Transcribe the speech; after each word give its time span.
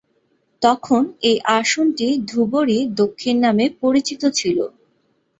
তখন 0.61 1.01
এই 1.21 1.37
আসনটি 1.51 2.07
ধুবড়ী 2.29 2.79
দক্ষিণ 3.01 3.35
নামে 3.45 3.65
পরিচিত 3.81 4.21
ছিল। 4.31 4.57